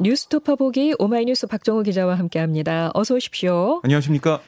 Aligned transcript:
뉴스토퍼 0.00 0.56
보기 0.56 0.94
오마이뉴스 0.98 1.46
박정호 1.48 1.82
기자와 1.82 2.16
함께합니다. 2.16 2.90
어서 2.94 3.14
오십시오. 3.14 3.80
안녕하십니까? 3.82 4.40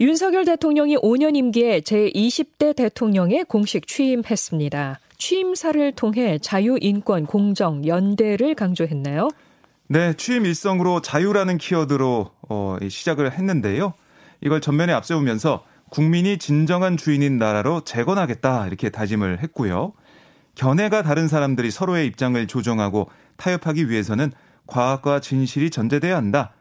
윤석열 0.00 0.44
대통령이 0.44 0.96
5년 0.96 1.36
임기에 1.36 1.80
제20대 1.80 2.74
대통령에 2.74 3.44
공식 3.44 3.86
취임했습니다. 3.86 4.98
취임사를 5.18 5.92
통해 5.92 6.38
자유, 6.38 6.78
인권, 6.80 7.26
공정, 7.26 7.86
연대를 7.86 8.54
강조했나요? 8.54 9.30
네, 9.86 10.14
취임 10.14 10.46
일성으로 10.46 11.02
자유라는 11.02 11.58
키워드로 11.58 12.30
어, 12.48 12.76
시작을 12.88 13.32
했는데요. 13.32 13.92
이걸 14.40 14.60
전면에 14.60 14.92
앞세우면서 14.92 15.64
국민이 15.90 16.38
진정한 16.38 16.96
주인인 16.96 17.38
나라로 17.38 17.82
재건하겠다 17.82 18.66
이렇게 18.66 18.90
다짐을 18.90 19.42
했고요. 19.42 19.92
견해가 20.54 21.02
다른 21.02 21.28
사람들이 21.28 21.70
서로의 21.70 22.06
입장을 22.06 22.44
조정하고 22.46 23.10
타협하기 23.36 23.90
위해서는 23.90 24.32
과학과 24.66 25.20
진실이 25.20 25.70
전제돼야 25.70 26.16
한다. 26.16 26.52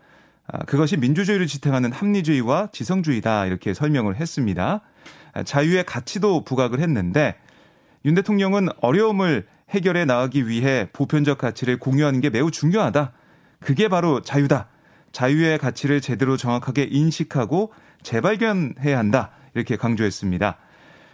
아, 0.48 0.60
그것이 0.66 0.98
민주주의를 0.98 1.48
지탱하는 1.48 1.92
합리주의와 1.92 2.70
지성주의다 2.72 3.46
이렇게 3.46 3.74
설명을 3.74 4.18
했습니다. 4.18 4.82
아, 5.34 5.44
자유의 5.44 5.86
가치도 5.86 6.44
부각을 6.44 6.80
했는데 6.80 7.36
윤 8.06 8.16
대통령은 8.16 8.70
어려움을 8.82 9.48
해결해 9.70 10.06
나가기 10.06 10.48
위해 10.48 10.90
보편적 10.94 11.38
가치를 11.38 11.80
공유하는 11.80 12.22
게 12.22 12.30
매우 12.30 12.52
중요하다. 12.52 13.14
그게 13.60 13.88
바로 13.88 14.22
자유다. 14.22 14.68
자유의 15.14 15.58
가치를 15.60 16.02
제대로 16.02 16.38
정확하게 16.38 16.88
인식하고 16.92 17.72
재발견해야 18.04 18.98
한다. 18.98 19.32
이렇게 19.54 19.78
강조했습니다. 19.78 20.58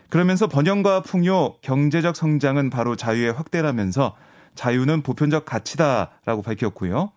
그러면서 0.10 0.48
번영과 0.48 1.02
풍요, 1.03 1.58
경제적 1.62 2.16
성장은 2.16 2.72
바로 2.72 2.96
자유의 2.96 3.34
확대라면서 3.34 4.16
자유는 4.60 5.04
보편적 5.04 5.46
가치다라고 5.46 6.42
밝혔고요. 6.42 7.14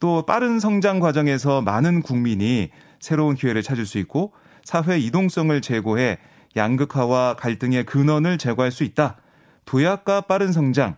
또 0.00 0.26
빠른 0.26 0.58
성장 0.58 0.98
과정에서 0.98 1.62
많은 1.62 2.02
국민이 2.02 2.70
새로운 2.98 3.36
기회를 3.36 3.62
찾을 3.62 3.86
수 3.86 3.98
있고 3.98 4.32
사회 4.64 4.98
이동성을 4.98 5.60
제고해 5.60 6.18
양극화와 6.56 7.36
갈등의 7.36 7.84
근원을 7.84 8.38
제거할 8.38 8.72
수 8.72 8.82
있다. 8.82 9.18
도약과 9.66 10.22
빠른 10.22 10.50
성장, 10.50 10.96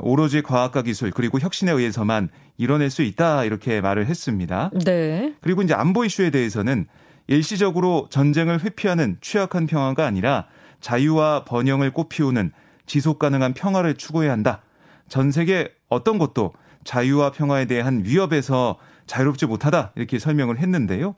오로지 0.00 0.40
과학과 0.40 0.80
기술 0.80 1.10
그리고 1.10 1.38
혁신에 1.38 1.70
의해서만 1.70 2.30
이뤄낼 2.56 2.88
수 2.88 3.02
있다 3.02 3.44
이렇게 3.44 3.82
말을 3.82 4.06
했습니다. 4.06 4.70
네. 4.86 5.34
그리고 5.42 5.60
이제 5.60 5.74
안보 5.74 6.06
이슈에 6.06 6.30
대해서는 6.30 6.86
일시적으로 7.26 8.06
전쟁을 8.08 8.64
회피하는 8.64 9.18
취약한 9.20 9.66
평화가 9.66 10.06
아니라 10.06 10.46
자유와 10.80 11.44
번영을 11.44 11.90
꽃피우는 11.90 12.52
지속 12.86 13.18
가능한 13.18 13.52
평화를 13.52 13.96
추구해야 13.96 14.32
한다. 14.32 14.62
전 15.10 15.32
세계 15.32 15.68
어떤 15.90 16.16
것도 16.16 16.52
자유와 16.84 17.32
평화에 17.32 17.66
대한 17.66 18.04
위협에서 18.06 18.78
자유롭지 19.06 19.44
못하다 19.44 19.92
이렇게 19.96 20.18
설명을 20.18 20.58
했는데요. 20.58 21.14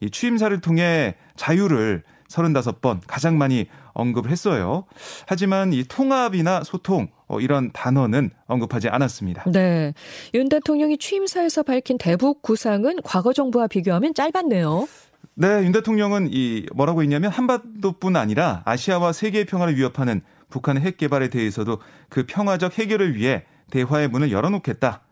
이 0.00 0.10
취임사를 0.10 0.58
통해 0.60 1.14
자유를 1.36 2.02
35번 2.28 3.00
가장 3.06 3.38
많이 3.38 3.66
언급을 3.92 4.30
했어요. 4.30 4.84
하지만 5.26 5.72
이 5.72 5.84
통합이나 5.84 6.64
소통 6.64 7.08
어, 7.28 7.38
이런 7.40 7.70
단어는 7.72 8.30
언급하지 8.46 8.88
않았습니다. 8.88 9.44
네. 9.50 9.94
윤 10.34 10.48
대통령이 10.48 10.98
취임사에서 10.98 11.62
밝힌 11.62 11.98
대북 11.98 12.42
구상은 12.42 12.96
과거 13.04 13.32
정부와 13.32 13.68
비교하면 13.68 14.14
짧았네요. 14.14 14.88
네, 15.34 15.62
윤 15.62 15.72
대통령은 15.72 16.30
이 16.32 16.66
뭐라고 16.74 17.02
했냐면 17.02 17.30
한반도뿐 17.30 18.16
아니라 18.16 18.62
아시아와 18.64 19.12
세계의 19.12 19.44
평화를 19.44 19.76
위협하는 19.76 20.22
북한의 20.50 20.82
핵 20.82 20.96
개발에 20.96 21.28
대해서도 21.28 21.80
그 22.08 22.24
평화적 22.26 22.78
해결을 22.78 23.14
위해 23.16 23.44
대화의 23.70 24.08
문을 24.08 24.30
열어놓겠다. 24.30 25.02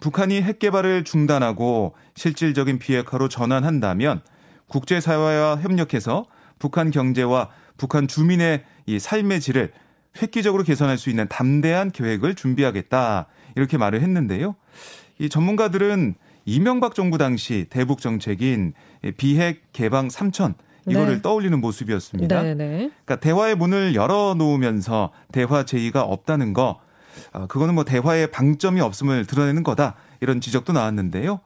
북한이 0.00 0.42
핵 0.42 0.58
개발을 0.58 1.04
중단하고 1.04 1.94
실질적인 2.14 2.78
비핵화로 2.78 3.28
전환한다면 3.28 4.20
국제사회와 4.68 5.56
협력해서 5.56 6.26
북한 6.58 6.90
경제와 6.90 7.50
북한 7.76 8.06
주민의 8.06 8.64
이 8.86 8.98
삶의 8.98 9.40
질을 9.40 9.72
획기적으로 10.20 10.62
개선할 10.62 10.98
수 10.98 11.10
있는 11.10 11.26
담대한 11.28 11.90
계획을 11.90 12.34
준비하겠다. 12.34 13.26
이렇게 13.56 13.78
말을 13.78 14.00
했는데요. 14.00 14.54
이 15.18 15.28
전문가들은 15.28 16.14
이명박 16.44 16.94
정부 16.94 17.18
당시 17.18 17.66
대북 17.70 18.00
정책인 18.00 18.74
비핵 19.16 19.72
개방 19.72 20.08
3천 20.08 20.54
이거를 20.88 21.16
네. 21.16 21.22
떠올리는 21.22 21.58
모습이었습니다. 21.60 22.42
네, 22.42 22.54
네. 22.54 22.90
그러니까 23.04 23.16
대화의 23.16 23.54
문을 23.56 23.94
열어 23.94 24.34
놓으면서 24.36 25.10
대화 25.32 25.64
제의가 25.64 26.02
없다는 26.02 26.52
거 26.52 26.80
어, 27.32 27.46
그거는 27.46 27.74
뭐 27.74 27.84
대화의 27.84 28.30
방점이 28.30 28.80
없음을 28.80 29.24
드러내는 29.26 29.62
거다. 29.62 29.94
이런 30.20 30.40
지적도 30.40 30.72
나왔는데요. 30.72 31.40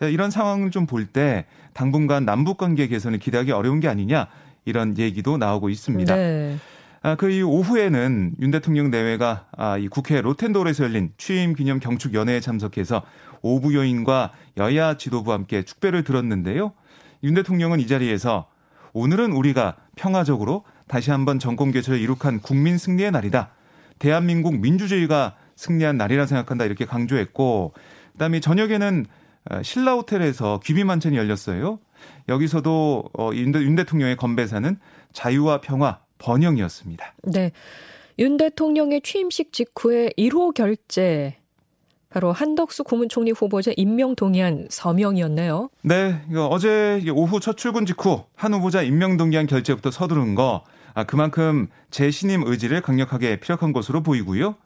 이런 0.00 0.30
상황을 0.30 0.70
좀 0.70 0.86
볼 0.86 1.06
때 1.06 1.46
당분간 1.74 2.24
남북 2.24 2.58
관계 2.58 2.86
개선을 2.88 3.18
기대하기 3.18 3.52
어려운 3.52 3.80
게 3.80 3.88
아니냐 3.88 4.26
이런 4.64 4.96
얘기도 4.98 5.36
나오고 5.36 5.68
있습니다. 5.68 6.14
네. 6.14 6.56
아, 7.02 7.16
그 7.16 7.42
오후에는 7.42 8.34
윤 8.40 8.50
대통령 8.52 8.90
내외가 8.90 9.46
아, 9.56 9.76
이 9.76 9.88
국회 9.88 10.20
로텐도르에서 10.20 10.84
열린 10.84 11.12
취임 11.18 11.54
기념 11.54 11.80
경축 11.80 12.14
연회에 12.14 12.40
참석해서 12.40 13.02
오부 13.42 13.74
요인과 13.74 14.30
여야 14.58 14.96
지도부와 14.96 15.36
함께 15.36 15.62
축배를 15.64 16.04
들었는데요. 16.04 16.72
윤 17.24 17.34
대통령은 17.34 17.80
이 17.80 17.86
자리에서 17.86 18.46
오늘은 18.92 19.32
우리가 19.32 19.76
평화적으로 19.96 20.64
다시 20.86 21.10
한번 21.10 21.38
정권 21.38 21.70
개최를 21.70 22.00
이룩한 22.00 22.40
국민 22.40 22.78
승리의 22.78 23.10
날이다. 23.10 23.52
대한민국 23.98 24.58
민주주의가 24.58 25.36
승리한 25.56 25.96
날이라 25.96 26.26
생각한다 26.26 26.64
이렇게 26.64 26.84
강조했고 26.84 27.72
그다음에 28.12 28.40
저녁에는 28.40 29.06
어, 29.50 29.62
신라 29.62 29.94
호텔에서 29.94 30.60
귀비 30.64 30.84
만찬이 30.84 31.16
열렸어요. 31.16 31.78
여기서도 32.28 33.04
어, 33.18 33.30
윤 33.34 33.74
대통령의 33.74 34.16
건배사는 34.16 34.76
자유와 35.12 35.60
평화, 35.60 36.00
번영이었습니다. 36.18 37.14
네. 37.24 37.52
윤 38.18 38.36
대통령의 38.36 39.00
취임식 39.00 39.52
직후에 39.52 40.10
1호 40.18 40.54
결재 40.54 41.41
바로 42.12 42.30
한덕수 42.30 42.84
국무총리 42.84 43.30
후보자 43.30 43.70
임명 43.74 44.14
동의안 44.14 44.66
서명이었네요. 44.68 45.70
네, 45.80 46.20
이거 46.30 46.46
어제 46.46 47.02
오후 47.10 47.40
첫 47.40 47.56
출근 47.56 47.86
직후 47.86 48.24
한 48.36 48.52
후보자 48.52 48.82
임명 48.82 49.16
동의안 49.16 49.46
결재부터 49.46 49.90
서두른 49.90 50.34
거 50.34 50.62
아, 50.92 51.04
그만큼 51.04 51.68
재신임 51.90 52.42
의지를 52.44 52.82
강력하게 52.82 53.40
피력한 53.40 53.72
것으로 53.72 54.02
보이고요. 54.02 54.56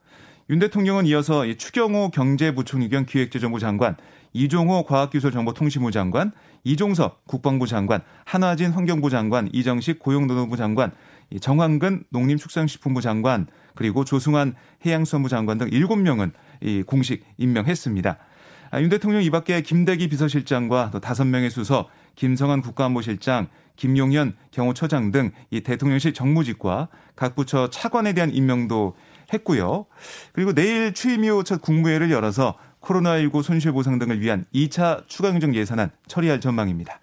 윤 0.50 0.58
대통령은 0.58 1.06
이어서 1.06 1.44
추경호 1.56 2.10
경제부총리 2.10 2.88
겸 2.88 3.06
기획재정부 3.06 3.60
장관, 3.60 3.96
이종호 4.32 4.84
과학기술정보통신부 4.84 5.92
장관, 5.92 6.32
이종섭 6.64 7.24
국방부 7.26 7.68
장관, 7.68 8.00
한화진 8.24 8.72
환경부 8.72 9.08
장관, 9.08 9.48
이정식 9.52 10.00
고용노동부 10.00 10.56
장관, 10.56 10.90
정황근 11.40 12.04
농림축산식품부 12.10 13.00
장관, 13.00 13.46
그리고 13.74 14.04
조승환 14.04 14.54
해양수산부 14.84 15.28
장관 15.28 15.58
등 15.58 15.68
7명은 15.70 16.32
이 16.60 16.82
공식 16.82 17.24
임명했습니다. 17.38 18.18
아, 18.70 18.80
윤 18.80 18.88
대통령 18.88 19.22
이 19.22 19.30
밖에 19.30 19.60
김대기 19.62 20.08
비서실장과 20.08 20.90
또 20.92 21.00
5명의 21.00 21.50
수석, 21.50 21.88
김성한 22.16 22.62
국가안보실장, 22.62 23.48
김용현 23.76 24.36
경호처장 24.50 25.12
등 25.12 25.32
이 25.50 25.60
대통령실 25.60 26.14
정무직과 26.14 26.88
각 27.14 27.36
부처 27.36 27.70
차관에 27.70 28.12
대한 28.12 28.34
임명도 28.34 28.96
했고요. 29.32 29.86
그리고 30.32 30.52
내일 30.52 30.92
취임 30.94 31.24
이후 31.24 31.44
첫 31.44 31.60
국무회를 31.60 32.10
열어서 32.10 32.56
코로나19 32.80 33.42
손실보상 33.42 33.98
등을 33.98 34.20
위한 34.20 34.46
2차 34.54 35.06
추가경정 35.08 35.54
예산안 35.54 35.90
처리할 36.06 36.40
전망입니다. 36.40 37.00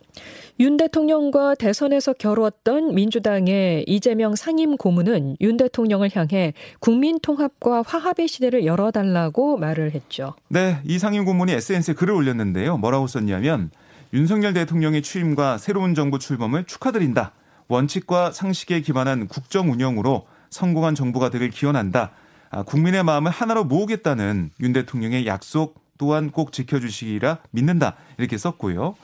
윤 0.59 0.77
대통령과 0.77 1.55
대선에서 1.55 2.13
겨루었던 2.13 2.93
민주당의 2.93 3.85
이재명 3.87 4.35
상임 4.35 4.77
고문은 4.77 5.37
윤 5.41 5.57
대통령을 5.57 6.11
향해 6.13 6.53
국민 6.79 7.19
통합과 7.19 7.81
화합의 7.85 8.27
시대를 8.27 8.65
열어달라고 8.65 9.57
말을 9.57 9.91
했죠. 9.91 10.35
네, 10.49 10.79
이 10.85 10.99
상임 10.99 11.25
고문이 11.25 11.51
SNS에 11.53 11.95
글을 11.95 12.13
올렸는데요. 12.13 12.77
뭐라고 12.77 13.07
썼냐면 13.07 13.71
윤석열 14.13 14.53
대통령의 14.53 15.01
취임과 15.01 15.57
새로운 15.57 15.95
정부 15.95 16.19
출범을 16.19 16.65
축하드린다. 16.65 17.31
원칙과 17.67 18.31
상식에 18.31 18.81
기반한 18.81 19.27
국정 19.27 19.71
운영으로 19.71 20.27
성공한 20.51 20.93
정부가 20.93 21.31
되길 21.31 21.49
기원한다. 21.49 22.11
아, 22.51 22.61
국민의 22.61 23.03
마음을 23.03 23.31
하나로 23.31 23.63
모으겠다는 23.63 24.51
윤 24.61 24.73
대통령의 24.73 25.25
약속 25.25 25.81
또한 25.97 26.29
꼭 26.29 26.51
지켜주시기라 26.51 27.39
믿는다. 27.49 27.95
이렇게 28.19 28.37
썼고요. 28.37 28.95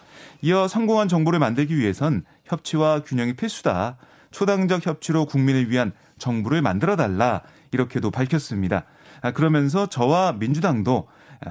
이어 0.42 0.68
성공한 0.68 1.08
정부를 1.08 1.40
만들기 1.40 1.78
위해선 1.78 2.24
협치와 2.46 3.04
균형이 3.04 3.34
필수다. 3.34 3.98
초당적 4.32 4.86
협치로 4.86 5.26
국민을 5.26 5.70
위한 5.70 5.92
정부를 6.18 6.62
만들어 6.62 6.96
달라. 6.96 7.42
이렇게도 7.72 8.12
밝혔습니다. 8.12 8.86
아, 9.22 9.32
그러면서 9.32 9.88
저와 9.88 10.34
민주당도 10.34 11.08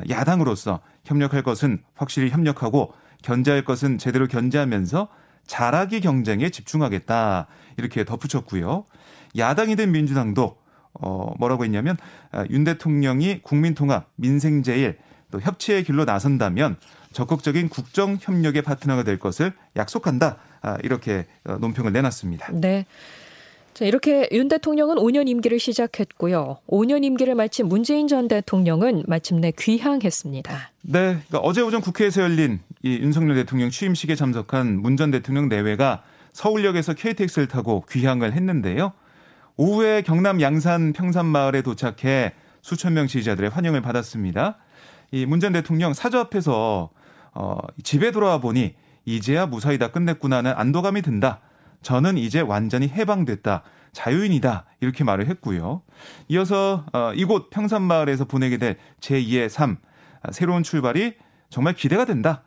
야당으로서 0.08 0.80
협력할 1.04 1.42
것은 1.42 1.82
확실히 1.94 2.30
협력하고 2.30 2.92
견제할 3.22 3.64
것은 3.64 3.98
제대로 3.98 4.26
견제하면서 4.26 5.08
잘하기 5.46 6.00
경쟁에 6.00 6.50
집중하겠다. 6.50 7.46
이렇게 7.78 8.04
덧붙였고요. 8.04 8.84
야당이 9.36 9.76
된 9.76 9.92
민주당도 9.92 10.56
어 11.00 11.32
뭐라고 11.38 11.64
했냐면 11.64 11.96
아, 12.32 12.44
윤 12.50 12.64
대통령이 12.64 13.40
국민 13.42 13.74
통합, 13.74 14.10
민생 14.16 14.62
제일, 14.62 14.98
또 15.30 15.40
협치의 15.40 15.84
길로 15.84 16.04
나선다면 16.04 16.76
적극적인 17.12 17.69
국정 17.69 18.19
협력의 18.20 18.62
파트너가 18.62 19.02
될 19.02 19.19
것을 19.19 19.52
약속한다. 19.76 20.37
아, 20.62 20.76
이렇게 20.82 21.26
어, 21.44 21.56
논평을 21.60 21.93
내놨습니다. 21.93 22.49
네. 22.52 22.87
자, 23.75 23.84
이렇게 23.84 24.28
윤 24.32 24.49
대통령은 24.49 24.96
5년 24.96 25.28
임기를 25.28 25.60
시작했고요. 25.60 26.58
5년 26.69 27.05
임기를 27.05 27.34
마친 27.37 27.69
문재인 27.69 28.08
전 28.08 28.26
대통령은 28.26 29.05
마침내 29.06 29.52
귀향했습니다. 29.56 30.70
네. 30.82 30.99
그러니까 31.28 31.38
어제 31.38 31.60
오전 31.60 31.81
국회에서 31.81 32.22
열린 32.22 32.58
이 32.82 32.94
윤석열 32.99 33.37
대통령 33.37 33.70
취임식에 33.70 34.16
참석한 34.16 34.81
문 34.82 34.96
전 34.96 35.11
대통령 35.12 35.49
내외가 35.49 36.02
서울역에서 36.32 36.94
KTX를 36.94 37.46
타고 37.46 37.84
귀향을 37.90 38.32
했는데요. 38.32 38.93
오후에 39.56 40.02
경남 40.02 40.40
양산 40.40 40.93
평산마을에 40.93 41.62
도착해 41.62 42.32
수천 42.62 42.94
명 42.94 43.06
지지자들의 43.06 43.50
환영을 43.50 43.81
받았습니다. 43.81 44.56
이 45.12 45.25
문 45.25 45.40
전 45.40 45.52
대통령 45.52 45.94
사저 45.94 46.19
앞에서 46.19 46.90
어, 47.38 47.56
집에 47.85 48.11
돌아와 48.11 48.38
보니 48.38 48.75
이제야 49.05 49.46
무사히 49.46 49.79
다 49.79 49.93
끝냈구나는 49.93 50.52
안도감이 50.56 51.02
든다. 51.02 51.40
저는 51.82 52.19
이제 52.19 52.40
완전히 52.40 52.88
해방됐다. 52.88 53.62
자유인이다. 53.93 54.64
이렇게 54.81 55.05
말을 55.05 55.29
했고요. 55.29 55.82
이어서 56.26 56.85
어, 56.93 57.12
이곳 57.14 57.50
평산마을에서 57.50 58.25
보내게 58.25 58.58
될 58.58 58.76
제2의 59.00 59.49
삶, 59.49 59.79
아, 60.20 60.32
새로운 60.32 60.64
출발이 60.64 61.14
정말 61.49 61.75
기대가 61.75 62.05
된다. 62.05 62.43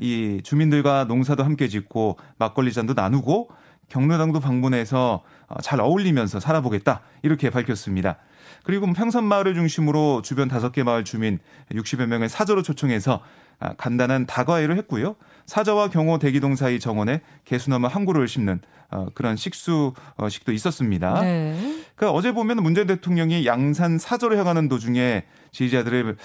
이 0.00 0.40
주민들과 0.44 1.04
농사도 1.04 1.42
함께 1.42 1.66
짓고 1.66 2.18
막걸리 2.38 2.72
잔도 2.72 2.94
나누고 2.94 3.48
경로당도 3.88 4.40
방문해서 4.40 5.22
어, 5.48 5.60
잘 5.62 5.80
어울리면서 5.80 6.40
살아보겠다. 6.40 7.02
이렇게 7.22 7.50
밝혔습니다. 7.50 8.18
그리고 8.64 8.92
평산 8.92 9.24
마을을 9.24 9.54
중심으로 9.54 10.22
주변 10.22 10.48
다섯 10.48 10.72
개 10.72 10.82
마을 10.82 11.04
주민 11.04 11.38
60여 11.70 12.06
명을 12.06 12.28
사저로 12.28 12.62
초청해서 12.62 13.22
아, 13.58 13.74
간단한 13.74 14.26
다과회를 14.26 14.76
했고요. 14.78 15.16
사저와 15.46 15.88
경호 15.88 16.18
대기동 16.18 16.56
사이 16.56 16.78
정원에 16.78 17.22
개수나무 17.44 17.86
한 17.86 18.04
그루를 18.04 18.28
심는 18.28 18.60
어, 18.90 19.06
그런 19.14 19.36
식수식도 19.36 20.52
있었습니다. 20.52 21.20
네. 21.22 21.82
그러니까 21.94 22.16
어제 22.16 22.32
보면 22.32 22.62
문재인 22.62 22.86
대통령이 22.86 23.46
양산 23.46 23.98
사저로 23.98 24.36
향하는 24.36 24.68
도중에 24.68 25.24
지지자들을 25.52 26.16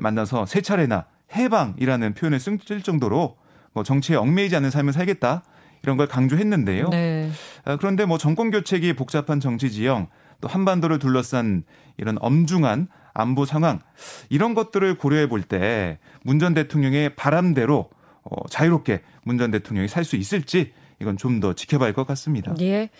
만나서 0.00 0.46
세 0.46 0.60
차례나 0.60 1.06
해방이라는 1.34 2.14
표현을 2.14 2.38
쓸 2.38 2.58
정도로 2.82 3.36
뭐 3.72 3.82
정치에 3.82 4.16
얽매이지 4.16 4.54
않는 4.56 4.70
삶을 4.70 4.92
살겠다 4.92 5.42
이런 5.82 5.96
걸 5.96 6.06
강조했는데요. 6.08 6.88
네. 6.90 7.30
아, 7.64 7.76
그런데 7.76 8.04
뭐 8.04 8.18
정권 8.18 8.50
교체기 8.50 8.94
복잡한 8.94 9.40
정치 9.40 9.70
지형 9.70 10.08
또 10.40 10.48
한반도를 10.48 10.98
둘러싼 10.98 11.64
이런 11.96 12.16
엄중한 12.20 12.88
안보 13.14 13.44
상황 13.46 13.80
이런 14.28 14.54
것들을 14.54 14.96
고려해 14.98 15.28
볼 15.28 15.42
때 15.42 15.98
문 16.24 16.38
전 16.38 16.54
대통령의 16.54 17.14
바람대로 17.16 17.88
어, 18.24 18.48
자유롭게 18.50 19.02
문 19.24 19.38
전 19.38 19.50
대통령이 19.50 19.88
살 19.88 20.04
수 20.04 20.16
있을지 20.16 20.72
이건 21.00 21.16
좀 21.16 21.40
더 21.40 21.52
지켜봐야 21.54 21.86
할 21.88 21.94
것 21.94 22.06
같습니다. 22.06 22.54
예. 22.60 22.90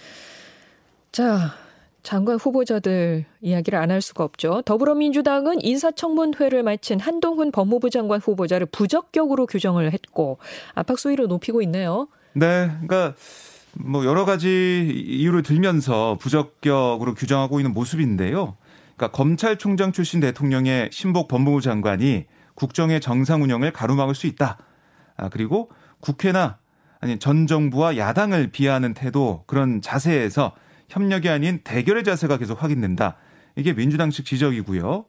자, 1.13 1.53
장관 2.03 2.37
후보자들 2.37 3.25
이야기를 3.41 3.79
안 3.79 3.91
할 3.91 4.01
수가 4.01 4.23
없죠. 4.25 4.63
더불어민주당은 4.65 5.63
인사청문회를 5.63 6.63
마친 6.63 7.01
한동훈 7.01 7.51
법무부 7.51 7.91
장관 7.91 8.21
후보자를 8.21 8.67
부적격으로 8.67 9.47
규정을 9.47 9.93
했고 9.93 10.39
압박 10.75 10.99
수위를 10.99 11.27
높이고 11.27 11.63
있네요. 11.63 12.09
네, 12.39 12.67
그러니까 12.67 13.15
뭐 13.73 14.05
여러 14.05 14.27
가지 14.27 14.87
이유를 15.07 15.43
들면서 15.43 16.19
부적격으로 16.21 17.15
규정하고 17.15 17.61
있는 17.61 17.73
모습인데요. 17.73 18.59
그러니까 18.95 19.17
검찰총장 19.17 19.93
출신 19.93 20.21
대통령의 20.21 20.91
신복 20.93 21.29
법무부 21.29 21.63
장관이 21.63 22.27
국정의 22.55 23.01
정상 23.01 23.43
운영을 23.43 23.73
가로막을 23.73 24.15
수 24.15 24.27
있다. 24.27 24.59
아, 25.17 25.31
그리고 25.31 25.71
국회나 26.01 26.59
아니 27.01 27.19
전 27.19 27.47
정부와 27.47 27.97
야당을 27.97 28.49
비하하는 28.49 28.93
태도 28.93 29.45
그런 29.47 29.81
자세에서 29.81 30.53
협력이 30.91 31.31
아닌 31.31 31.61
대결의 31.65 32.05
자세가 32.05 32.37
계속 32.37 32.63
확인된다. 32.63 33.17
이게 33.57 33.73
민주당 33.73 34.11
측 34.11 34.27
지적이고요. 34.27 35.07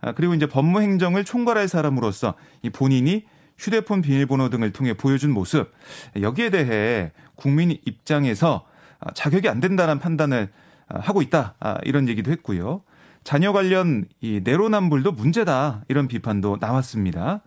아, 0.00 0.12
그리고 0.12 0.32
이제 0.32 0.46
법무행정을 0.46 1.24
총괄할 1.24 1.68
사람으로서 1.68 2.32
이 2.62 2.70
본인이 2.70 3.26
휴대폰 3.62 4.02
비밀번호 4.02 4.48
등을 4.48 4.72
통해 4.72 4.92
보여준 4.92 5.30
모습 5.30 5.72
여기에 6.20 6.50
대해 6.50 7.12
국민 7.36 7.70
입장에서 7.70 8.66
자격이 9.14 9.48
안 9.48 9.60
된다는 9.60 10.00
판단을 10.00 10.50
하고 10.88 11.22
있다 11.22 11.54
아, 11.60 11.78
이런 11.84 12.08
얘기도 12.08 12.30
했고요. 12.32 12.82
자녀 13.24 13.52
관련 13.52 14.04
이 14.20 14.40
내로남불도 14.42 15.12
문제다 15.12 15.84
이런 15.88 16.08
비판도 16.08 16.58
나왔습니다. 16.60 17.40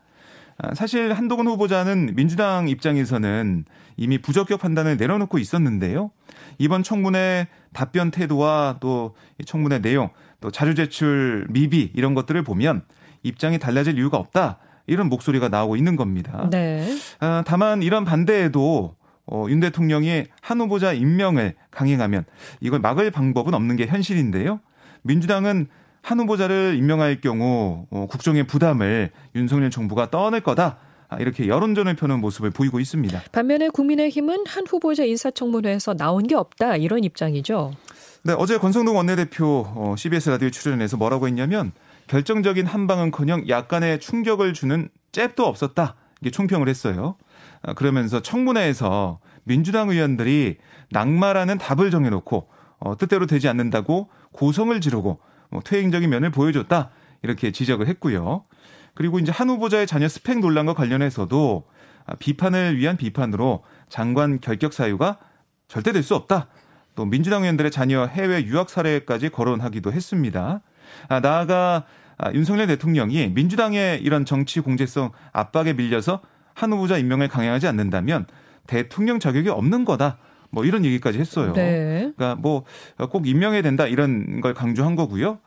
아, 0.58 0.74
사실 0.74 1.12
한동훈 1.12 1.48
후보자는 1.48 2.16
민주당 2.16 2.70
입장에서는 2.70 3.66
이미 3.98 4.18
부적격 4.18 4.62
판단을 4.62 4.96
내려놓고 4.96 5.38
있었는데요. 5.38 6.12
이번 6.58 6.82
청문회 6.82 7.48
답변 7.74 8.10
태도와 8.10 8.78
또 8.80 9.16
청문회 9.46 9.80
내용, 9.80 10.10
또 10.40 10.50
자료 10.50 10.74
제출 10.74 11.46
미비 11.50 11.92
이런 11.94 12.14
것들을 12.14 12.42
보면 12.44 12.84
입장이 13.24 13.60
달라질 13.60 13.98
이유가 13.98 14.18
없다. 14.18 14.60
이런 14.88 15.10
목소리가 15.10 15.50
나오고 15.50 15.76
있는 15.76 15.96
겁니다. 15.96 16.48
네. 16.52 16.88
아, 17.20 17.44
다만 17.46 17.82
이런 17.82 18.06
반대에도 18.06 18.96
어, 19.28 19.46
윤 19.50 19.60
대통령이 19.60 20.26
한 20.42 20.62
후보자 20.62 20.94
임명을 20.94 21.56
강행하면 21.72 22.26
이걸 22.62 22.80
막을 22.80 23.12
방법은 23.12 23.54
없는 23.54 23.76
게 23.76 23.88
현실인데요. 23.88 24.60
민주당은 25.02 25.68
한 26.02 26.20
후보자를 26.20 26.76
임명할 26.78 27.22
경우 27.22 27.88
어, 27.90 28.06
국정의 28.08 28.46
부담을 28.46 29.10
윤석열 29.34 29.72
정부가 29.72 30.12
떠안을 30.12 30.42
거다. 30.42 30.78
아, 31.08 31.18
이렇게 31.18 31.48
여론전을 31.48 31.96
펴는 31.96 32.20
모습을 32.20 32.52
보이고 32.52 32.80
있습니다. 32.80 33.24
반면에 33.32 33.70
국민의힘은 33.70 34.46
한 34.48 34.66
후보자 34.68 35.04
인사청문회에서 35.04 35.96
나온 35.96 36.24
게 36.28 36.36
없다 36.36 36.78
이런 36.78 37.04
입장이죠. 37.04 37.74
네, 38.24 38.34
어제 38.38 38.58
권성동 38.58 38.96
원내대표 38.96 39.66
어, 39.76 39.96
CBS 39.98 40.30
라디오 40.30 40.50
출연해서 40.50 40.98
뭐라고 40.98 41.28
했냐면 41.28 41.72
결정적인 42.08 42.66
한 42.66 42.88
방은커녕 42.88 43.48
약간의 43.50 44.00
충격을 44.00 44.54
주는 44.54 44.90
잽도 45.12 45.46
없었다. 45.46 45.96
이게 46.22 46.32
총평을 46.32 46.70
했어요. 46.70 47.18
아, 47.62 47.74
그러면서 47.74 48.22
청문회에서 48.22 49.20
민주당 49.44 49.90
의원들이 49.90 50.58
낙마라는 50.92 51.58
답을 51.58 51.92
정해놓고 51.92 52.50
어, 52.80 52.98
뜻대로 52.98 53.26
되지 53.26 53.48
않는다고 53.48 54.10
고성을 54.32 54.80
지르고 54.82 55.20
뭐 55.50 55.62
퇴행적인 55.62 56.10
면을 56.10 56.30
보여줬다 56.32 56.90
이렇게 57.24 57.52
지적을 57.52 57.88
했고요. 57.88 58.46
그리고 58.94 59.20
이제 59.20 59.32
한 59.32 59.50
후보자의 59.50 59.88
자녀 59.88 60.08
스펙 60.08 60.40
논란과 60.40 60.74
관련해서도 60.74 61.66
아, 62.06 62.16
비판을 62.16 62.78
위한 62.78 62.98
비판으로 62.98 63.64
장관 63.90 64.40
결격 64.40 64.74
사유가 64.74 65.18
절대 65.68 65.92
될 65.92 66.04
수 66.04 66.16
없다. 66.16 66.48
또 66.96 67.04
민주당 67.06 67.42
의원들의 67.42 67.72
자녀 67.72 68.06
해외 68.06 68.44
유학 68.46 68.70
사례까지 68.70 69.30
거론하기도 69.30 69.92
했습니다. 69.92 70.62
아, 71.10 71.20
나아가 71.20 71.86
아, 72.18 72.32
윤석열 72.34 72.68
대통령이 72.68 73.30
민주당의 73.30 74.02
이런 74.02 74.26
정치 74.26 74.60
공제성 74.60 75.12
압박에 75.34 75.74
밀려서 75.74 76.22
한 76.54 76.72
후보자 76.72 76.98
임명을 76.98 77.28
강행하지 77.28 77.68
않는다면 77.68 78.26
대통령 78.68 79.20
자격이 79.20 79.50
없는 79.50 79.86
거다. 79.86 80.18
뭐 80.52 80.64
이런 80.64 80.86
얘기까지 80.86 81.20
했어요. 81.20 81.52
네. 81.54 82.12
그러니까 82.16 82.36
뭐 82.36 82.64
꼭 83.10 83.28
임명해야 83.28 83.62
된다 83.62 83.88
이런 83.88 84.40
걸 84.42 84.54
강조한 84.54 84.96
거고요. 84.96 85.40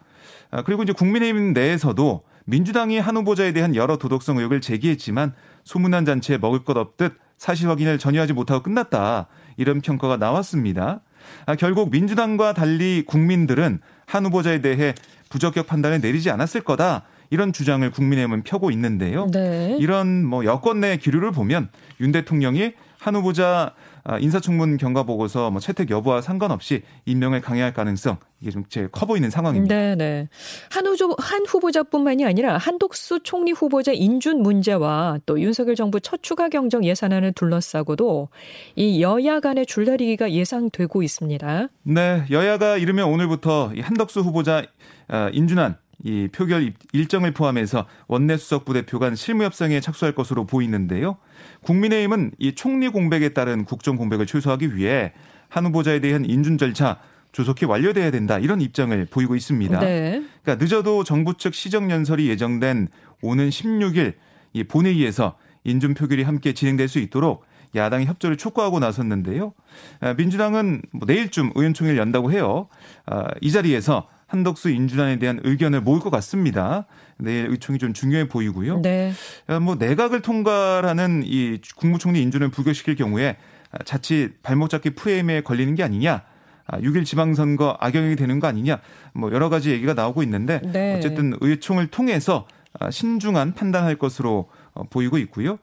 아, 0.51 0.63
그리고 0.63 0.83
이제 0.83 0.93
국민의힘 0.93 1.53
내에서도 1.53 2.23
민주당이 2.47 2.99
한 2.99 3.17
후보자에 3.17 3.53
대한 3.53 3.75
여러 3.75 3.97
도덕성 3.99 4.39
의혹을 4.39 4.61
제기했지만 4.61 5.35
소문난 5.65 6.05
잔치에 6.05 6.39
먹을 6.39 6.65
것 6.65 6.77
없듯 6.77 7.15
사실 7.37 7.69
확인을 7.69 7.99
전혀 7.99 8.21
하지 8.21 8.33
못하고 8.33 8.63
끝났다. 8.63 9.27
이런 9.57 9.81
평가가 9.81 10.17
나왔습니다. 10.17 11.01
아, 11.47 11.57
결국 11.57 11.91
민주당과 11.91 12.55
달리 12.55 13.05
국민들은 13.07 13.81
한 14.07 14.27
후보자에 14.27 14.61
대해 14.61 14.95
부적격 15.29 15.67
판단을 15.67 16.01
내리지 16.01 16.31
않았을 16.31 16.63
거다. 16.63 17.05
이런 17.31 17.53
주장을 17.53 17.89
국민의힘은 17.91 18.43
펴고 18.43 18.71
있는데요. 18.71 19.27
네. 19.33 19.77
이런 19.81 20.25
뭐 20.25 20.45
여권 20.45 20.81
내 20.81 20.97
기류를 20.97 21.33
보면 21.33 21.69
윤 22.01 22.13
대통령이 22.13 22.73
한 22.99 23.15
후보자 23.15 23.75
아, 24.05 24.19
인사청문 24.19 24.79
경과 24.79 25.03
보고서 25.03 25.51
뭐 25.51 25.61
채택 25.61 25.91
여부와 25.91 26.23
상관없이 26.23 26.83
임명을 27.05 27.41
강행할 27.43 27.75
가능성 27.75 28.17
이게 28.41 28.51
좀 28.51 28.65
제일 28.69 28.89
커 28.89 29.07
보이는 29.07 29.29
상황입니다. 29.29 29.75
네, 29.75 29.95
네. 29.97 30.29
한 30.71 30.87
후보 30.87 31.15
한 31.19 31.45
후보자뿐만이 31.47 32.25
아니라 32.25 32.57
한독수 32.57 33.21
총리 33.23 33.53
후보자 33.53 33.93
인준 33.93 34.43
문제와 34.43 35.19
또 35.27 35.41
윤석열 35.41 35.75
정부 35.75 36.01
첫 36.01 36.23
추가 36.23 36.49
경정 36.49 36.85
예산안을 36.85 37.33
둘러싸고도 37.33 38.29
이 38.77 39.03
여야 39.03 39.41
간의 39.41 39.67
줄다리기가 39.67 40.33
예상되고 40.33 41.03
있습니다. 41.03 41.69
네, 41.83 42.25
여야가 42.31 42.79
이르면 42.79 43.09
오늘부터 43.09 43.73
한덕수 43.79 44.21
후보자 44.21 44.65
아, 45.09 45.31
인준안 45.33 45.77
이 46.05 46.29
표결 46.29 46.73
일정을 46.93 47.33
포함해서 47.33 47.87
원내 48.07 48.37
수석 48.37 48.65
부 48.65 48.73
대표 48.73 48.99
간 48.99 49.17
실무 49.17 49.45
협상에 49.45 49.81
착수할 49.81 50.15
것으로 50.15 50.47
보이는데요. 50.47 51.19
국민의힘은 51.63 52.33
이 52.39 52.55
총리 52.55 52.89
공백에 52.89 53.31
따른 53.31 53.65
국정 53.65 53.97
공백을 53.97 54.27
최소화하기 54.27 54.77
위해 54.77 55.13
한 55.49 55.67
후보자에 55.67 56.01
대한 56.01 56.25
인준 56.25 56.59
절차 56.59 56.99
조속히 57.33 57.65
완료돼야 57.67 58.11
된다 58.11 58.39
이런 58.39 58.61
입장을 58.61 59.07
보이고 59.11 59.37
있습니다. 59.37 59.81
네. 59.81 60.23
그러니까 60.43 60.63
늦어도 60.65 61.05
정부 61.05 61.35
측 61.35 61.55
시정 61.55 61.91
연설이 61.91 62.29
예정된 62.29 62.89
오는 63.23 63.49
16일 63.49 64.15
이 64.53 64.65
본회의에서 64.65 65.37
인준 65.65 65.95
표결이 65.95 66.23
함께 66.23 66.53
진행될 66.53 66.89
수 66.89 66.99
있도록 66.99 67.45
야당이 67.75 68.07
협조를 68.07 68.37
촉구하고 68.37 68.79
나섰는데요. 68.79 69.53
아, 70.01 70.15
민주당은 70.15 70.83
뭐 70.91 71.07
내일쯤 71.07 71.53
의원총회를 71.55 71.99
연다고 71.99 72.33
해요. 72.33 72.69
아, 73.05 73.29
이 73.41 73.53
자리에서 73.53 74.09
한덕수 74.29 74.71
인준안에 74.71 75.19
대한 75.19 75.41
의견을 75.43 75.81
모을 75.81 76.01
것 76.01 76.11
같습니다. 76.11 76.87
내일 77.17 77.49
의총이 77.51 77.79
좀 77.79 77.93
중요해 77.93 78.29
보이고요. 78.29 78.83
네. 78.83 79.13
아, 79.47 79.59
뭐 79.59 79.75
내각을 79.75 80.21
통과라는 80.21 81.23
이 81.25 81.59
국무총리 81.77 82.23
인준을 82.23 82.51
부결시킬 82.51 82.95
경우에 82.95 83.37
자칫 83.85 84.35
발목 84.43 84.71
잡기 84.71 84.91
프레임에 84.91 85.41
걸리는 85.41 85.75
게 85.75 85.83
아니냐. 85.83 86.23
6일 86.71 87.07
지방선거 87.07 87.79
악영향이 87.81 88.17
되는 88.17 88.39
거 88.39 88.47
아니냐. 88.47 88.81
뭐 89.15 89.33
여러 89.33 89.49
가지 89.49 89.71
얘기가 89.71 89.95
나오고 89.95 90.23
있는데 90.23 90.61
네. 90.63 90.97
어쨌든 90.97 91.35
의총을 91.41 91.87
통해서 91.89 92.47
신중한 92.91 93.55
판단할 93.55 93.97
것으로 93.97 94.51
어, 94.75 94.85
보이고 94.85 95.17
있고요. 95.19 95.59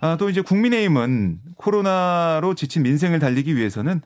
아, 0.00 0.16
또 0.18 0.28
이제 0.28 0.40
국민의힘은 0.40 1.38
코로나로 1.56 2.56
지친 2.56 2.82
민생을 2.82 3.20
달리기 3.20 3.56
위해서는 3.56 4.02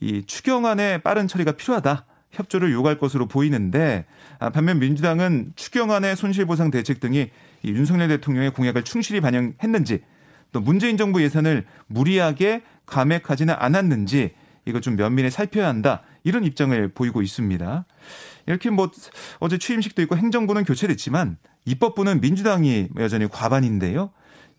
이 0.00 0.22
추경안의 0.26 1.02
빠른 1.02 1.26
처리가 1.26 1.52
필요하다. 1.52 2.04
협조를 2.32 2.72
요구할 2.72 2.98
것으로 2.98 3.26
보이는데 3.26 4.04
아, 4.38 4.50
반면 4.50 4.78
민주당은 4.78 5.52
추경안의 5.54 6.16
손실보상 6.16 6.70
대책 6.70 7.00
등이 7.00 7.30
이 7.62 7.68
윤석열 7.68 8.08
대통령의 8.08 8.50
공약을 8.50 8.82
충실히 8.82 9.20
반영했는지 9.20 10.00
또 10.52 10.60
문재인 10.60 10.96
정부 10.96 11.22
예산을 11.22 11.64
무리하게 11.86 12.62
감액하지는 12.86 13.54
않았는지 13.56 14.32
이거 14.64 14.80
좀 14.80 14.96
면밀히 14.96 15.30
살펴야 15.30 15.68
한다 15.68 16.02
이런 16.24 16.44
입장을 16.44 16.88
보이고 16.88 17.22
있습니다. 17.22 17.84
이렇게 18.46 18.70
뭐 18.70 18.90
어제 19.38 19.58
취임식도 19.58 20.02
있고 20.02 20.16
행정부는 20.16 20.64
교체됐지만 20.64 21.36
입법부는 21.64 22.20
민주당이 22.20 22.88
여전히 22.98 23.28
과반인데요. 23.28 24.10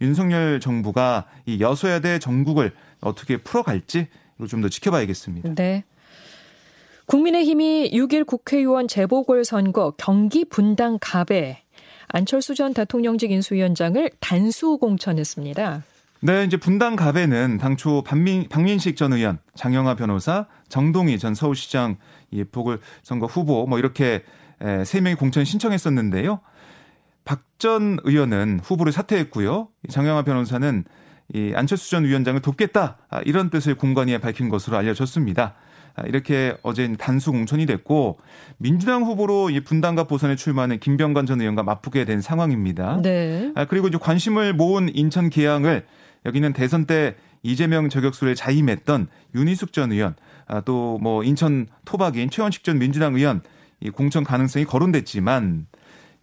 윤석열 0.01 0.59
정부가 0.59 1.25
이 1.45 1.59
여소야대 1.61 2.19
정국을 2.19 2.73
어떻게 3.01 3.37
풀어갈지 3.37 4.07
이거 4.37 4.47
좀 4.47 4.61
더 4.61 4.69
지켜봐야겠습니다. 4.69 5.53
네. 5.55 5.83
국민의힘이 7.05 7.91
6일 7.91 8.25
국회의원 8.25 8.87
재보궐선거 8.87 9.93
경기 9.97 10.45
분당 10.45 10.97
갑에 10.99 11.63
안철수 12.07 12.55
전 12.55 12.73
대통령직 12.73 13.31
인수위원장을 13.31 14.09
단수 14.19 14.77
공천했습니다. 14.77 15.83
네, 16.21 16.45
이제 16.45 16.55
분당 16.57 16.95
갑에는 16.95 17.57
당초 17.57 18.01
박민, 18.03 18.47
박민식 18.47 18.95
전 18.95 19.11
의원, 19.13 19.39
장영하 19.55 19.95
변호사, 19.95 20.47
정동희 20.69 21.19
전 21.19 21.35
서울시장 21.35 21.97
이 22.31 22.43
보궐선거 22.45 23.25
후보 23.25 23.65
뭐 23.67 23.77
이렇게 23.79 24.23
세 24.85 25.01
명이 25.01 25.15
공천 25.15 25.43
신청했었는데요. 25.45 26.39
박 27.25 27.41
전 27.63 27.97
의원은 28.03 28.59
후보를 28.61 28.91
사퇴했고요. 28.91 29.69
장영하 29.89 30.23
변호사는 30.23 30.83
이 31.33 31.53
안철수 31.55 31.89
전 31.91 32.03
위원장을 32.03 32.41
돕겠다 32.41 32.97
아, 33.09 33.21
이런 33.21 33.49
뜻을 33.49 33.75
공관위에 33.75 34.17
밝힌 34.17 34.49
것으로 34.49 34.75
알려졌습니다. 34.75 35.55
아, 35.95 36.03
이렇게 36.07 36.55
어제 36.63 36.91
단수 36.97 37.31
공천이 37.31 37.65
됐고 37.65 38.19
민주당 38.57 39.03
후보로 39.03 39.49
이 39.51 39.59
분당과 39.59 40.05
보선에 40.05 40.35
출마하는 40.35 40.79
김병관 40.79 41.25
전 41.25 41.39
의원과 41.39 41.63
맞붙게 41.63 42.05
된 42.05 42.21
상황입니다. 42.21 42.99
네. 43.01 43.51
아, 43.55 43.65
그리고 43.65 43.87
이제 43.87 43.97
관심을 43.99 44.53
모은 44.53 44.89
인천 44.95 45.29
계양을 45.29 45.85
여기는 46.25 46.53
대선 46.53 46.85
때 46.85 47.15
이재명 47.43 47.89
저격수를 47.89 48.35
자임했던 48.35 49.07
윤희숙 49.35 49.73
전 49.73 49.91
의원, 49.91 50.15
또 50.65 50.97
뭐 51.01 51.23
인천 51.23 51.67
토박인 51.85 52.29
최원식 52.29 52.63
전 52.63 52.79
민주당 52.79 53.15
의원 53.15 53.41
이 53.81 53.89
공천 53.89 54.23
가능성이 54.23 54.65
거론됐지만 54.65 55.67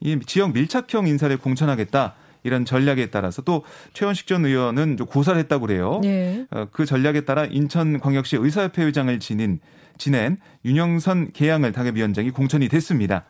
이 0.00 0.19
지역 0.25 0.53
밀착형 0.53 1.07
인사를 1.07 1.37
공천하겠다. 1.37 2.15
이런 2.42 2.64
전략에 2.64 3.11
따라서 3.11 3.42
또 3.42 3.64
최원식 3.92 4.26
전 4.26 4.44
의원은 4.44 4.97
고사를 4.97 5.38
했다고 5.40 5.66
그래요. 5.66 6.00
네. 6.02 6.47
어, 6.50 6.66
그 6.73 6.85
전략에 6.85 7.23
따라 7.23 7.44
인천광역시 7.44 8.37
의사협회 8.37 8.85
의장을 8.85 9.18
지닌 9.20 9.61
지낸 9.99 10.38
윤영선 10.64 11.32
계양을 11.32 11.73
당협위원장이 11.73 12.30
공천이 12.30 12.68
됐습니다. 12.68 13.25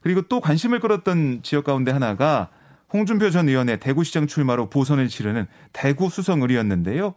그리고 0.00 0.22
또 0.22 0.40
관심을 0.40 0.80
끌었던 0.80 1.40
지역 1.42 1.64
가운데 1.64 1.90
하나가 1.90 2.50
홍준표 2.92 3.30
전 3.30 3.48
의원의 3.48 3.80
대구시장 3.80 4.26
출마로 4.26 4.68
보선을 4.68 5.08
치르는 5.08 5.46
대구 5.72 6.10
수성을이었는데요. 6.10 7.14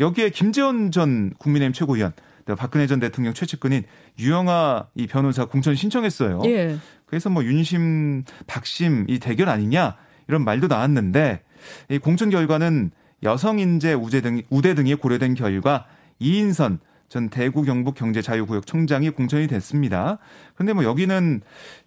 여기에 0.00 0.30
김재원 0.30 0.90
전 0.90 1.32
국민의힘 1.38 1.72
최고위원 1.72 2.12
박근혜 2.56 2.86
전 2.86 3.00
대통령 3.00 3.34
최측근인 3.34 3.84
유영아 4.18 4.88
이 4.94 5.06
변호사 5.06 5.46
공천 5.46 5.74
신청했어요. 5.74 6.42
예. 6.44 6.76
그래서 7.06 7.30
뭐 7.30 7.42
윤심, 7.44 8.24
박심 8.46 9.06
이 9.08 9.18
대결 9.18 9.48
아니냐 9.48 9.96
이런 10.28 10.44
말도 10.44 10.66
나왔는데 10.66 11.42
이 11.90 11.98
공천 11.98 12.30
결과는 12.30 12.90
여성 13.22 13.58
인재 13.58 13.94
우대 13.94 14.20
등 14.20 14.42
우대 14.50 14.74
등이 14.74 14.94
고려된 14.96 15.34
결과 15.34 15.86
이인선 16.18 16.80
전 17.08 17.28
대구 17.28 17.62
경북 17.62 17.94
경제자유구역 17.94 18.66
청장이 18.66 19.10
공천이 19.10 19.46
됐습니다. 19.46 20.18
그런데 20.54 20.72
뭐 20.72 20.84
여기는 20.84 21.40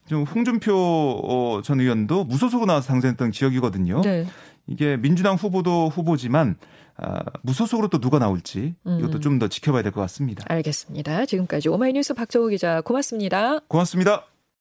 좀 0.08 0.24
홍준표 0.24 0.74
어, 0.76 1.62
전 1.62 1.80
의원도 1.82 2.24
무소속으로 2.24 2.66
나와서 2.68 2.88
당선했던 2.88 3.32
지역이거든요. 3.32 4.02
네. 4.02 4.26
이게 4.68 4.98
민주당 4.98 5.36
후보도 5.36 5.90
후보지만 5.90 6.56
아, 7.02 7.20
무소속으로 7.44 7.88
또 7.90 8.00
누가 8.00 8.20
나올지 8.20 8.76
이것도 8.86 9.18
음. 9.18 9.22
좀더 9.22 9.48
지켜봐야 9.48 9.84
될 9.84 9.92
것 9.92 10.02
같습니다. 10.02 10.44
알겠습니다. 10.48 11.26
지금까지 11.26 11.70
오마이뉴스 11.70 12.14
박정우 12.14 12.50
기자 12.50 12.82
고맙습니다. 12.82 13.60
고맙습니다. 13.68 14.26